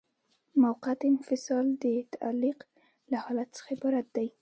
[0.63, 2.59] موقت انفصال د تعلیق
[3.11, 4.27] له حالت څخه عبارت دی.